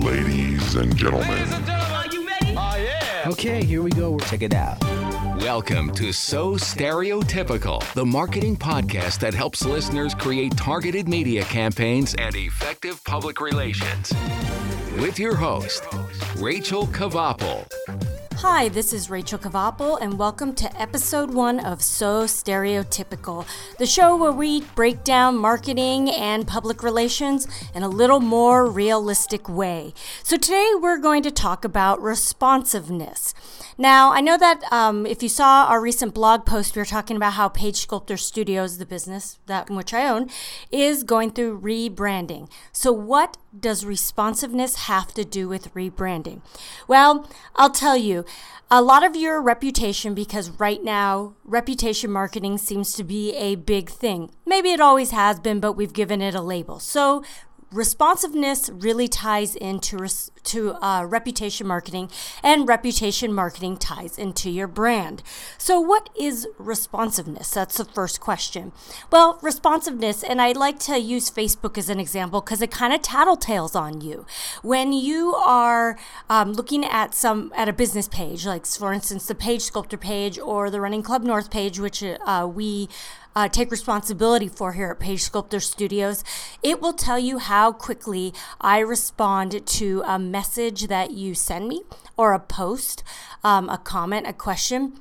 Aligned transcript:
Ladies 0.00 0.74
and 0.74 0.96
gentlemen, 0.96 1.46
oh, 1.68 3.22
Okay, 3.26 3.64
here 3.64 3.82
we 3.82 3.90
go. 3.90 4.18
Check 4.18 4.42
it 4.42 4.54
out. 4.54 4.80
Welcome 5.40 5.92
to 5.92 6.12
So 6.12 6.54
Stereotypical, 6.54 7.80
the 7.94 8.04
marketing 8.04 8.56
podcast 8.56 9.20
that 9.20 9.34
helps 9.34 9.64
listeners 9.64 10.14
create 10.14 10.56
targeted 10.56 11.08
media 11.08 11.44
campaigns 11.44 12.14
and 12.14 12.34
effective 12.34 13.02
public 13.04 13.40
relations. 13.40 14.12
With 14.98 15.18
your 15.18 15.36
host, 15.36 15.84
Rachel 16.36 16.86
Kavapel. 16.86 18.11
Hi, 18.42 18.68
this 18.68 18.92
is 18.92 19.08
Rachel 19.08 19.38
Kavapel, 19.38 19.98
and 20.00 20.18
welcome 20.18 20.52
to 20.56 20.80
episode 20.80 21.32
one 21.32 21.60
of 21.60 21.80
So 21.80 22.24
Stereotypical, 22.24 23.46
the 23.78 23.86
show 23.86 24.16
where 24.16 24.32
we 24.32 24.62
break 24.74 25.04
down 25.04 25.36
marketing 25.36 26.10
and 26.10 26.44
public 26.44 26.82
relations 26.82 27.46
in 27.72 27.84
a 27.84 27.88
little 27.88 28.18
more 28.18 28.68
realistic 28.68 29.48
way. 29.48 29.94
So, 30.24 30.36
today 30.36 30.72
we're 30.74 30.98
going 30.98 31.22
to 31.22 31.30
talk 31.30 31.64
about 31.64 32.02
responsiveness. 32.02 33.32
Now, 33.78 34.12
I 34.12 34.20
know 34.20 34.36
that 34.36 34.60
um, 34.72 35.06
if 35.06 35.22
you 35.22 35.28
saw 35.28 35.66
our 35.66 35.80
recent 35.80 36.12
blog 36.12 36.44
post, 36.44 36.74
we 36.74 36.80
were 36.80 36.86
talking 36.86 37.16
about 37.16 37.34
how 37.34 37.48
Page 37.48 37.76
Sculptor 37.76 38.16
Studios, 38.16 38.78
the 38.78 38.86
business 38.86 39.38
that 39.46 39.70
which 39.70 39.94
I 39.94 40.08
own, 40.08 40.28
is 40.72 41.04
going 41.04 41.30
through 41.30 41.60
rebranding. 41.60 42.50
So, 42.72 42.92
what 42.92 43.36
does 43.58 43.84
responsiveness 43.84 44.86
have 44.86 45.14
to 45.14 45.24
do 45.24 45.48
with 45.48 45.72
rebranding? 45.74 46.42
Well, 46.88 47.30
I'll 47.54 47.70
tell 47.70 47.96
you. 47.96 48.24
A 48.70 48.80
lot 48.80 49.04
of 49.04 49.14
your 49.14 49.42
reputation, 49.42 50.14
because 50.14 50.48
right 50.50 50.82
now, 50.82 51.34
reputation 51.44 52.10
marketing 52.10 52.56
seems 52.56 52.94
to 52.94 53.04
be 53.04 53.34
a 53.34 53.54
big 53.54 53.90
thing. 53.90 54.30
Maybe 54.46 54.70
it 54.70 54.80
always 54.80 55.10
has 55.10 55.38
been, 55.38 55.60
but 55.60 55.74
we've 55.74 55.92
given 55.92 56.22
it 56.22 56.34
a 56.34 56.40
label. 56.40 56.80
So, 56.80 57.22
responsiveness 57.72 58.70
really 58.70 59.08
ties 59.08 59.54
into 59.54 59.96
res- 59.96 60.30
to 60.44 60.74
uh, 60.84 61.04
reputation 61.04 61.66
marketing 61.66 62.10
and 62.42 62.68
reputation 62.68 63.32
marketing 63.32 63.76
ties 63.76 64.18
into 64.18 64.50
your 64.50 64.66
brand. 64.66 65.22
So 65.58 65.80
what 65.80 66.10
is 66.18 66.46
responsiveness? 66.58 67.50
That's 67.50 67.78
the 67.78 67.84
first 67.84 68.20
question. 68.20 68.72
Well 69.10 69.38
responsiveness 69.42 70.22
and 70.22 70.40
i 70.40 70.52
like 70.52 70.78
to 70.78 70.98
use 70.98 71.30
facebook 71.30 71.78
as 71.78 71.88
an 71.88 71.98
example 71.98 72.40
because 72.40 72.62
it 72.62 72.70
kind 72.70 72.92
of 72.92 73.02
tattletales 73.02 73.74
on 73.74 74.00
you. 74.00 74.26
When 74.62 74.92
you 74.92 75.34
are 75.34 75.98
um, 76.28 76.52
looking 76.52 76.84
at 76.84 77.14
some 77.14 77.52
at 77.56 77.68
a 77.68 77.72
business 77.72 78.08
page 78.08 78.46
like 78.46 78.66
for 78.66 78.92
instance 78.92 79.26
the 79.26 79.34
page 79.34 79.62
sculptor 79.62 79.96
page 79.96 80.38
or 80.38 80.70
the 80.70 80.80
running 80.80 81.02
club 81.02 81.22
north 81.22 81.50
page 81.50 81.78
which 81.78 82.02
uh, 82.02 82.48
we 82.52 82.88
uh, 83.34 83.48
take 83.48 83.70
responsibility 83.70 84.48
for 84.48 84.72
here 84.72 84.90
at 84.90 85.00
Page 85.00 85.22
Sculptor 85.22 85.60
Studios. 85.60 86.24
It 86.62 86.80
will 86.80 86.92
tell 86.92 87.18
you 87.18 87.38
how 87.38 87.72
quickly 87.72 88.32
I 88.60 88.78
respond 88.80 89.66
to 89.66 90.02
a 90.06 90.18
message 90.18 90.88
that 90.88 91.12
you 91.12 91.34
send 91.34 91.68
me 91.68 91.82
or 92.16 92.32
a 92.32 92.40
post, 92.40 93.02
um, 93.42 93.68
a 93.68 93.78
comment, 93.78 94.26
a 94.26 94.32
question 94.32 95.00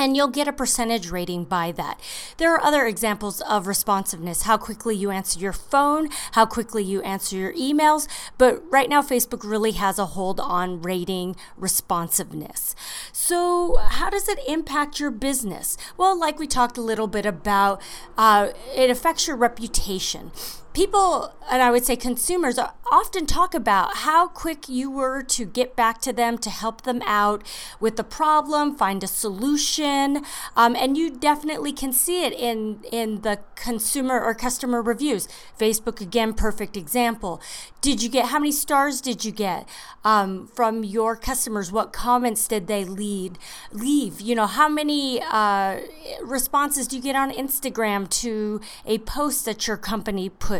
and 0.00 0.16
you'll 0.16 0.28
get 0.28 0.48
a 0.48 0.52
percentage 0.52 1.10
rating 1.10 1.44
by 1.44 1.70
that. 1.72 2.00
There 2.38 2.54
are 2.54 2.64
other 2.64 2.86
examples 2.86 3.42
of 3.42 3.66
responsiveness 3.66 4.42
how 4.42 4.56
quickly 4.56 4.96
you 4.96 5.10
answer 5.10 5.38
your 5.38 5.52
phone, 5.52 6.08
how 6.32 6.46
quickly 6.46 6.82
you 6.82 7.02
answer 7.02 7.36
your 7.36 7.52
emails. 7.52 8.08
But 8.38 8.62
right 8.72 8.88
now, 8.88 9.02
Facebook 9.02 9.44
really 9.44 9.72
has 9.72 9.98
a 9.98 10.06
hold 10.06 10.40
on 10.40 10.80
rating 10.80 11.36
responsiveness. 11.56 12.74
So, 13.12 13.76
how 13.76 14.08
does 14.08 14.26
it 14.26 14.38
impact 14.48 14.98
your 14.98 15.10
business? 15.10 15.76
Well, 15.98 16.18
like 16.18 16.38
we 16.38 16.46
talked 16.46 16.78
a 16.78 16.82
little 16.82 17.06
bit 17.06 17.26
about, 17.26 17.82
uh, 18.16 18.48
it 18.74 18.88
affects 18.88 19.26
your 19.26 19.36
reputation 19.36 20.32
people 20.72 21.34
and 21.50 21.62
i 21.62 21.70
would 21.70 21.84
say 21.84 21.96
consumers 21.96 22.58
often 22.92 23.26
talk 23.26 23.54
about 23.54 23.98
how 23.98 24.28
quick 24.28 24.68
you 24.68 24.90
were 24.90 25.22
to 25.22 25.44
get 25.44 25.74
back 25.74 26.00
to 26.00 26.12
them 26.12 26.38
to 26.38 26.50
help 26.50 26.82
them 26.82 27.02
out 27.06 27.42
with 27.80 27.96
the 27.96 28.04
problem 28.04 28.74
find 28.74 29.02
a 29.02 29.06
solution 29.06 30.24
um, 30.56 30.76
and 30.76 30.96
you 30.96 31.10
definitely 31.10 31.72
can 31.72 31.92
see 31.92 32.24
it 32.24 32.32
in 32.32 32.80
in 32.90 33.22
the 33.22 33.40
consumer 33.60 34.20
or 34.20 34.34
customer 34.34 34.82
reviews. 34.82 35.28
Facebook 35.58 36.00
again 36.00 36.32
perfect 36.34 36.76
example. 36.76 37.40
Did 37.80 38.02
you 38.02 38.08
get 38.08 38.26
how 38.26 38.38
many 38.38 38.52
stars 38.52 39.00
did 39.00 39.24
you 39.24 39.32
get 39.32 39.68
um, 40.04 40.48
from 40.48 40.82
your 40.82 41.16
customers? 41.16 41.70
What 41.70 41.92
comments 41.92 42.48
did 42.48 42.66
they 42.66 42.84
lead 42.84 43.38
leave? 43.72 44.20
You 44.20 44.34
know 44.34 44.46
how 44.46 44.68
many 44.68 45.20
uh, 45.22 45.80
responses 46.22 46.86
do 46.86 46.96
you 46.96 47.02
get 47.02 47.16
on 47.16 47.30
instagram 47.30 48.08
to 48.08 48.60
a 48.86 48.98
post 48.98 49.44
that 49.44 49.66
your 49.66 49.76
company 49.76 50.28
put 50.28 50.59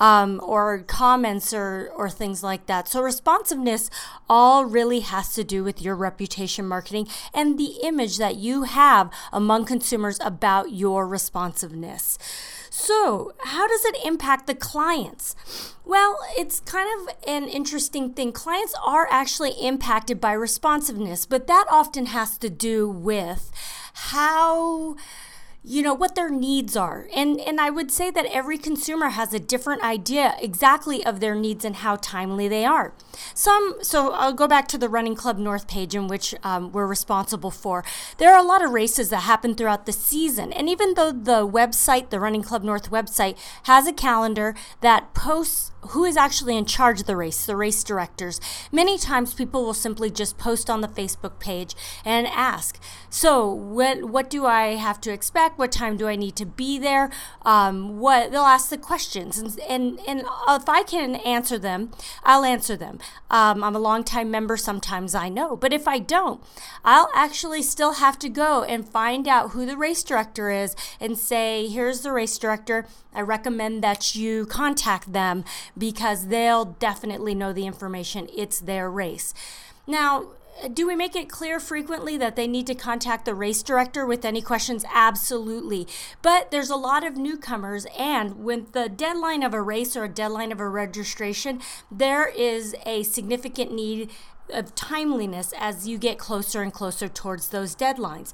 um, 0.00 0.40
or 0.42 0.80
comments 0.80 1.52
or, 1.52 1.90
or 1.96 2.10
things 2.10 2.42
like 2.42 2.66
that. 2.66 2.88
So, 2.88 3.02
responsiveness 3.02 3.90
all 4.28 4.64
really 4.64 5.00
has 5.00 5.34
to 5.34 5.44
do 5.44 5.64
with 5.64 5.82
your 5.82 5.94
reputation 5.94 6.66
marketing 6.66 7.08
and 7.32 7.58
the 7.58 7.78
image 7.82 8.18
that 8.18 8.36
you 8.36 8.62
have 8.62 9.10
among 9.32 9.64
consumers 9.64 10.18
about 10.20 10.72
your 10.72 11.06
responsiveness. 11.06 12.18
So, 12.70 13.34
how 13.40 13.68
does 13.68 13.84
it 13.84 13.96
impact 14.04 14.46
the 14.46 14.54
clients? 14.54 15.36
Well, 15.84 16.18
it's 16.36 16.60
kind 16.60 16.88
of 16.98 17.14
an 17.28 17.48
interesting 17.48 18.14
thing. 18.14 18.32
Clients 18.32 18.74
are 18.84 19.06
actually 19.10 19.52
impacted 19.52 20.20
by 20.20 20.32
responsiveness, 20.32 21.24
but 21.24 21.46
that 21.46 21.66
often 21.70 22.06
has 22.06 22.36
to 22.38 22.50
do 22.50 22.88
with 22.88 23.52
how 23.94 24.96
you 25.66 25.82
know 25.82 25.94
what 25.94 26.14
their 26.14 26.28
needs 26.28 26.76
are 26.76 27.08
and 27.14 27.40
and 27.40 27.58
i 27.58 27.70
would 27.70 27.90
say 27.90 28.10
that 28.10 28.26
every 28.26 28.58
consumer 28.58 29.08
has 29.08 29.32
a 29.32 29.40
different 29.40 29.82
idea 29.82 30.34
exactly 30.38 31.04
of 31.06 31.20
their 31.20 31.34
needs 31.34 31.64
and 31.64 31.76
how 31.76 31.96
timely 31.96 32.46
they 32.46 32.66
are 32.66 32.92
some 33.32 33.74
so 33.80 34.12
i'll 34.12 34.34
go 34.34 34.46
back 34.46 34.68
to 34.68 34.76
the 34.76 34.90
running 34.90 35.14
club 35.14 35.38
north 35.38 35.66
page 35.66 35.94
in 35.94 36.06
which 36.06 36.34
um, 36.42 36.70
we're 36.70 36.86
responsible 36.86 37.50
for 37.50 37.82
there 38.18 38.30
are 38.30 38.38
a 38.38 38.46
lot 38.46 38.62
of 38.62 38.72
races 38.72 39.08
that 39.08 39.20
happen 39.20 39.54
throughout 39.54 39.86
the 39.86 39.92
season 39.92 40.52
and 40.52 40.68
even 40.68 40.92
though 40.94 41.10
the 41.10 41.48
website 41.48 42.10
the 42.10 42.20
running 42.20 42.42
club 42.42 42.62
north 42.62 42.90
website 42.90 43.34
has 43.62 43.86
a 43.86 43.92
calendar 43.92 44.54
that 44.82 45.14
posts 45.14 45.70
who 45.88 46.04
is 46.04 46.16
actually 46.16 46.56
in 46.56 46.64
charge 46.64 47.00
of 47.00 47.06
the 47.06 47.16
race, 47.16 47.44
the 47.44 47.56
race 47.56 47.84
directors. 47.84 48.40
Many 48.72 48.98
times 48.98 49.34
people 49.34 49.64
will 49.64 49.74
simply 49.74 50.10
just 50.10 50.38
post 50.38 50.70
on 50.70 50.80
the 50.80 50.88
Facebook 50.88 51.38
page 51.38 51.74
and 52.04 52.26
ask, 52.26 52.80
so 53.10 53.48
what 53.48 54.04
what 54.04 54.30
do 54.30 54.46
I 54.46 54.76
have 54.76 55.00
to 55.02 55.12
expect? 55.12 55.53
What 55.56 55.72
time 55.72 55.96
do 55.96 56.08
I 56.08 56.16
need 56.16 56.36
to 56.36 56.46
be 56.46 56.78
there? 56.78 57.10
Um, 57.42 57.98
what 57.98 58.30
they'll 58.30 58.42
ask 58.42 58.70
the 58.70 58.78
questions, 58.78 59.38
and 59.38 59.58
and 59.68 60.00
and 60.06 60.20
if 60.48 60.68
I 60.68 60.82
can 60.82 61.16
answer 61.16 61.58
them, 61.58 61.90
I'll 62.22 62.44
answer 62.44 62.76
them. 62.76 62.98
Um, 63.30 63.62
I'm 63.64 63.76
a 63.76 63.78
longtime 63.78 64.30
member. 64.30 64.56
Sometimes 64.56 65.14
I 65.14 65.28
know, 65.28 65.56
but 65.56 65.72
if 65.72 65.88
I 65.88 65.98
don't, 65.98 66.42
I'll 66.84 67.10
actually 67.14 67.62
still 67.62 67.94
have 67.94 68.18
to 68.20 68.28
go 68.28 68.62
and 68.64 68.88
find 68.88 69.28
out 69.28 69.50
who 69.50 69.66
the 69.66 69.76
race 69.76 70.02
director 70.02 70.50
is 70.50 70.76
and 71.00 71.18
say, 71.18 71.66
here's 71.68 72.00
the 72.00 72.12
race 72.12 72.38
director. 72.38 72.86
I 73.14 73.20
recommend 73.20 73.82
that 73.84 74.14
you 74.14 74.46
contact 74.46 75.12
them 75.12 75.44
because 75.76 76.28
they'll 76.28 76.64
definitely 76.64 77.34
know 77.34 77.52
the 77.52 77.66
information. 77.66 78.28
It's 78.36 78.60
their 78.60 78.90
race. 78.90 79.34
Now, 79.86 80.28
do 80.72 80.86
we 80.86 80.94
make 80.94 81.16
it 81.16 81.28
clear 81.28 81.60
frequently 81.60 82.16
that 82.16 82.36
they 82.36 82.46
need 82.46 82.66
to 82.68 82.74
contact 82.74 83.24
the 83.24 83.34
race 83.34 83.62
director 83.62 84.06
with 84.06 84.24
any 84.24 84.40
questions? 84.40 84.84
Absolutely. 84.92 85.86
But 86.22 86.50
there's 86.50 86.70
a 86.70 86.76
lot 86.76 87.04
of 87.04 87.16
newcomers, 87.16 87.86
and 87.98 88.44
with 88.44 88.72
the 88.72 88.88
deadline 88.88 89.42
of 89.42 89.52
a 89.52 89.62
race 89.62 89.96
or 89.96 90.04
a 90.04 90.08
deadline 90.08 90.52
of 90.52 90.60
a 90.60 90.68
registration, 90.68 91.60
there 91.90 92.28
is 92.28 92.74
a 92.86 93.02
significant 93.02 93.72
need 93.72 94.10
of 94.50 94.74
timeliness 94.74 95.52
as 95.58 95.88
you 95.88 95.98
get 95.98 96.18
closer 96.18 96.62
and 96.62 96.72
closer 96.72 97.08
towards 97.08 97.48
those 97.48 97.74
deadlines. 97.74 98.32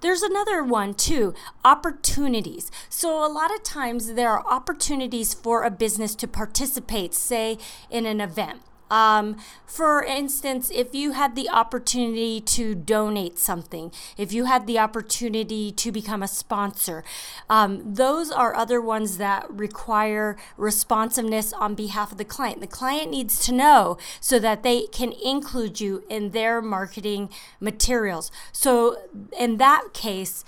There's 0.00 0.22
another 0.22 0.62
one 0.62 0.94
too 0.94 1.34
opportunities. 1.64 2.70
So, 2.88 3.24
a 3.24 3.32
lot 3.32 3.54
of 3.54 3.62
times 3.62 4.12
there 4.12 4.30
are 4.30 4.46
opportunities 4.46 5.32
for 5.34 5.64
a 5.64 5.70
business 5.70 6.14
to 6.16 6.28
participate, 6.28 7.14
say, 7.14 7.58
in 7.90 8.06
an 8.06 8.20
event. 8.20 8.60
Um, 8.90 9.36
for 9.66 10.02
instance, 10.02 10.70
if 10.72 10.94
you 10.94 11.12
had 11.12 11.34
the 11.34 11.48
opportunity 11.48 12.40
to 12.40 12.74
donate 12.74 13.38
something, 13.38 13.92
if 14.16 14.32
you 14.32 14.44
had 14.44 14.66
the 14.66 14.78
opportunity 14.78 15.72
to 15.72 15.90
become 15.90 16.22
a 16.22 16.28
sponsor, 16.28 17.02
um, 17.50 17.94
those 17.94 18.30
are 18.30 18.54
other 18.54 18.80
ones 18.80 19.18
that 19.18 19.50
require 19.50 20.36
responsiveness 20.56 21.52
on 21.52 21.74
behalf 21.74 22.12
of 22.12 22.18
the 22.18 22.24
client. 22.24 22.60
The 22.60 22.66
client 22.66 23.10
needs 23.10 23.44
to 23.46 23.52
know 23.52 23.98
so 24.20 24.38
that 24.38 24.62
they 24.62 24.86
can 24.86 25.12
include 25.12 25.80
you 25.80 26.04
in 26.08 26.30
their 26.30 26.62
marketing 26.62 27.30
materials. 27.60 28.30
So, 28.52 28.96
in 29.38 29.56
that 29.56 29.92
case, 29.92 30.44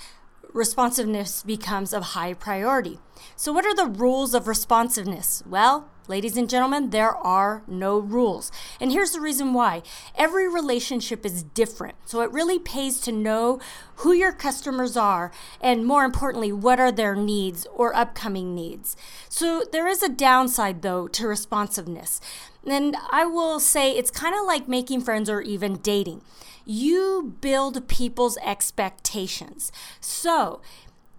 responsiveness 0.53 1.43
becomes 1.43 1.93
of 1.93 2.03
high 2.15 2.35
priority. 2.35 2.99
So, 3.37 3.53
what 3.53 3.67
are 3.67 3.75
the 3.75 3.87
rules 3.87 4.35
of 4.35 4.49
responsiveness? 4.49 5.43
Well, 5.47 5.89
Ladies 6.09 6.39
and 6.39 6.49
gentlemen, 6.49 6.89
there 6.89 7.15
are 7.15 7.63
no 7.67 7.99
rules. 7.99 8.51
And 8.81 8.91
here's 8.91 9.13
the 9.13 9.21
reason 9.21 9.53
why 9.53 9.83
every 10.17 10.49
relationship 10.49 11.27
is 11.27 11.43
different. 11.43 11.97
So 12.07 12.23
it 12.23 12.33
really 12.33 12.59
pays 12.59 12.99
to 13.01 13.13
know 13.13 13.61
who 13.97 14.13
your 14.13 14.33
customers 14.33 14.97
are 14.97 15.31
and, 15.61 15.85
more 15.85 16.05
importantly, 16.05 16.51
what 16.51 16.81
are 16.81 16.91
their 16.91 17.15
needs 17.15 17.67
or 17.75 17.95
upcoming 17.95 18.55
needs. 18.55 18.97
So 19.29 19.65
there 19.71 19.87
is 19.87 20.03
a 20.03 20.09
downside, 20.09 20.81
though, 20.81 21.09
to 21.09 21.29
responsiveness. 21.29 22.23
And 22.67 22.97
I 23.11 23.27
will 23.27 23.61
say 23.61 23.93
it's 23.93 24.11
kind 24.11 24.35
of 24.35 24.47
like 24.47 24.67
making 24.67 25.03
friends 25.03 25.29
or 25.29 25.43
even 25.43 25.77
dating. 25.77 26.23
You 26.65 27.35
build 27.43 27.87
people's 27.87 28.39
expectations. 28.39 29.71
So 30.01 30.63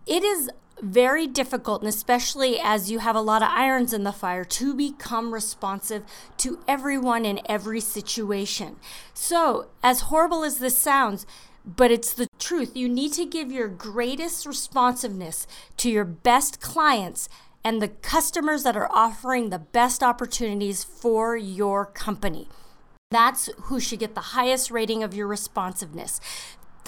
it 0.08 0.24
is 0.24 0.50
very 0.82 1.28
difficult, 1.28 1.82
and 1.82 1.90
especially 1.90 2.60
as 2.60 2.92
you 2.92 3.00
have 3.00 3.16
a 3.16 3.22
lot 3.22 3.42
of 3.42 3.50
irons 3.50 3.94
in 3.94 4.04
the 4.04 4.12
fire, 4.12 4.44
to 4.44 4.74
become 4.74 5.34
responsive 5.34 6.04
to 6.38 6.60
everyone 6.68 7.26
in 7.26 7.42
every 7.46 7.80
situation. 7.80 8.78
So, 9.14 9.68
as 9.84 10.02
horrible 10.02 10.44
as 10.44 10.60
this 10.60 10.78
sounds, 10.78 11.26
but 11.66 11.92
it's 11.92 12.14
the 12.14 12.28
truth, 12.40 12.76
you 12.76 12.88
need 12.88 13.14
to 13.14 13.26
give 13.26 13.52
your 13.52 13.68
greatest 13.68 14.46
responsiveness 14.46 15.46
to 15.78 15.90
your 15.90 16.06
best 16.06 16.62
clients 16.62 17.30
and 17.64 17.82
the 17.82 17.90
customers 17.90 18.64
that 18.64 18.78
are 18.78 18.92
offering 18.92 19.50
the 19.50 19.60
best 19.60 20.02
opportunities 20.02 20.84
for 20.84 21.36
your 21.36 21.86
company. 21.86 22.48
That's 23.12 23.50
who 23.64 23.80
should 23.80 24.00
get 24.00 24.14
the 24.14 24.22
highest 24.22 24.70
rating 24.70 25.04
of 25.04 25.16
your 25.16 25.28
responsiveness 25.28 26.22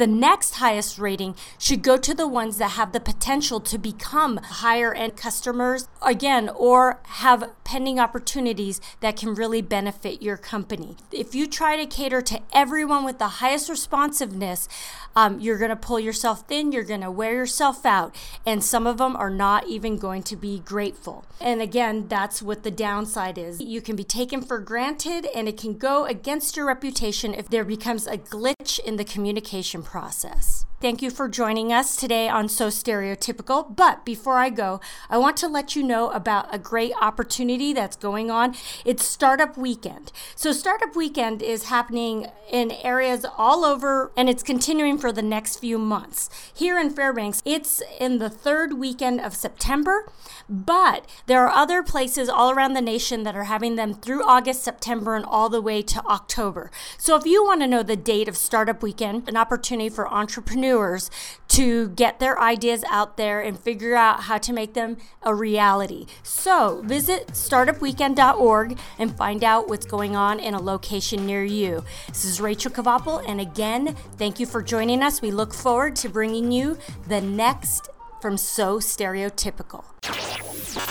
the 0.01 0.07
next 0.07 0.55
highest 0.55 0.97
rating 0.97 1.35
should 1.59 1.83
go 1.83 1.95
to 1.95 2.15
the 2.15 2.27
ones 2.27 2.57
that 2.57 2.71
have 2.71 2.91
the 2.91 2.99
potential 2.99 3.59
to 3.59 3.77
become 3.77 4.37
higher 4.37 4.95
end 4.95 5.15
customers 5.15 5.87
again 6.01 6.49
or 6.49 6.99
have 7.21 7.51
pending 7.63 7.99
opportunities 7.99 8.81
that 9.01 9.15
can 9.15 9.35
really 9.35 9.61
benefit 9.61 10.19
your 10.19 10.37
company. 10.37 10.97
If 11.11 11.35
you 11.35 11.45
try 11.45 11.77
to 11.77 11.85
cater 11.85 12.19
to 12.23 12.41
everyone 12.51 13.05
with 13.05 13.19
the 13.19 13.27
highest 13.27 13.69
responsiveness, 13.69 14.67
um, 15.15 15.39
you're 15.39 15.57
going 15.57 15.69
to 15.69 15.75
pull 15.75 15.99
yourself 15.99 16.47
thin, 16.47 16.71
you're 16.71 16.83
going 16.83 17.01
to 17.01 17.11
wear 17.11 17.33
yourself 17.33 17.85
out, 17.85 18.15
and 18.45 18.63
some 18.63 18.87
of 18.87 18.97
them 18.97 19.15
are 19.15 19.29
not 19.29 19.67
even 19.67 19.97
going 19.97 20.23
to 20.23 20.35
be 20.35 20.59
grateful. 20.59 21.25
And 21.39 21.61
again, 21.61 22.07
that's 22.07 22.41
what 22.41 22.63
the 22.63 22.71
downside 22.71 23.37
is. 23.37 23.59
You 23.59 23.81
can 23.81 23.95
be 23.95 24.03
taken 24.03 24.41
for 24.41 24.59
granted, 24.59 25.27
and 25.35 25.47
it 25.47 25.57
can 25.57 25.77
go 25.77 26.05
against 26.05 26.55
your 26.55 26.65
reputation 26.65 27.33
if 27.33 27.49
there 27.49 27.65
becomes 27.65 28.07
a 28.07 28.17
glitch 28.17 28.79
in 28.79 28.95
the 28.95 29.03
communication 29.03 29.83
process. 29.91 30.65
Thank 30.81 31.03
you 31.03 31.11
for 31.11 31.29
joining 31.29 31.71
us 31.71 31.95
today 31.95 32.27
on 32.27 32.49
So 32.49 32.69
Stereotypical. 32.69 33.75
But 33.75 34.03
before 34.03 34.39
I 34.39 34.49
go, 34.49 34.81
I 35.11 35.19
want 35.19 35.37
to 35.37 35.47
let 35.47 35.75
you 35.75 35.83
know 35.83 36.09
about 36.09 36.47
a 36.51 36.57
great 36.57 36.91
opportunity 36.99 37.71
that's 37.71 37.95
going 37.95 38.31
on. 38.31 38.55
It's 38.83 39.05
Startup 39.05 39.55
Weekend. 39.55 40.11
So, 40.35 40.51
Startup 40.51 40.95
Weekend 40.95 41.43
is 41.43 41.65
happening 41.65 42.31
in 42.49 42.71
areas 42.71 43.27
all 43.37 43.63
over 43.63 44.11
and 44.17 44.27
it's 44.27 44.41
continuing 44.41 44.97
for 44.97 45.11
the 45.11 45.21
next 45.21 45.57
few 45.57 45.77
months. 45.77 46.31
Here 46.51 46.79
in 46.79 46.89
Fairbanks, 46.89 47.43
it's 47.45 47.83
in 47.99 48.17
the 48.17 48.29
third 48.29 48.73
weekend 48.73 49.21
of 49.21 49.35
September, 49.35 50.11
but 50.49 51.05
there 51.27 51.45
are 51.45 51.51
other 51.51 51.83
places 51.83 52.27
all 52.27 52.49
around 52.49 52.73
the 52.73 52.81
nation 52.81 53.21
that 53.21 53.35
are 53.35 53.43
having 53.43 53.75
them 53.75 53.93
through 53.93 54.27
August, 54.27 54.63
September, 54.63 55.15
and 55.15 55.25
all 55.25 55.47
the 55.47 55.61
way 55.61 55.83
to 55.83 56.03
October. 56.07 56.71
So, 56.97 57.15
if 57.15 57.27
you 57.27 57.43
want 57.43 57.61
to 57.61 57.67
know 57.67 57.83
the 57.83 57.95
date 57.95 58.27
of 58.27 58.35
Startup 58.35 58.81
Weekend, 58.81 59.29
an 59.29 59.37
opportunity 59.37 59.70
for 59.89 60.07
entrepreneurs, 60.07 60.41
entrepreneurs 60.41 61.09
to 61.47 61.89
get 61.89 62.19
their 62.19 62.39
ideas 62.39 62.83
out 62.89 63.17
there 63.17 63.41
and 63.41 63.59
figure 63.59 63.95
out 63.95 64.21
how 64.21 64.37
to 64.37 64.53
make 64.53 64.73
them 64.73 64.97
a 65.23 65.35
reality. 65.35 66.05
So 66.23 66.81
visit 66.85 67.27
startupweekend.org 67.27 68.79
and 68.97 69.17
find 69.17 69.43
out 69.43 69.67
what's 69.67 69.85
going 69.85 70.15
on 70.15 70.39
in 70.39 70.53
a 70.53 70.61
location 70.61 71.25
near 71.25 71.43
you. 71.43 71.83
This 72.07 72.23
is 72.25 72.39
Rachel 72.39 72.71
Kavapel, 72.71 73.23
and 73.27 73.41
again, 73.41 73.95
thank 74.17 74.39
you 74.39 74.45
for 74.45 74.61
joining 74.61 75.03
us. 75.03 75.21
We 75.21 75.31
look 75.31 75.53
forward 75.53 75.95
to 75.97 76.09
bringing 76.09 76.51
you 76.51 76.77
the 77.07 77.21
next 77.21 77.89
from 78.21 78.37
So 78.37 78.79
Stereotypical. 78.79 79.83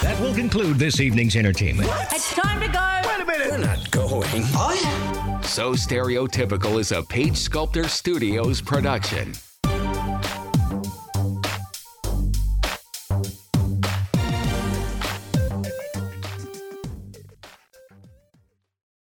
That 0.03 0.21
will 0.21 0.35
conclude 0.35 0.79
this 0.79 1.01
evening's 1.01 1.37
entertainment. 1.37 1.89
It's 2.13 2.35
time 2.35 2.61
to 2.61 2.69
go. 2.69 3.01
Wait 3.09 3.21
a 3.21 3.25
minute. 3.25 3.51
We're 3.51 3.59
not 3.59 3.91
going. 3.91 4.45
Oh, 4.55 5.20
So 5.51 5.73
Stereotypical 5.73 6.79
is 6.79 6.93
a 6.93 7.03
Page 7.03 7.37
Sculptor 7.37 7.89
Studios 7.89 8.61
production. 8.61 9.33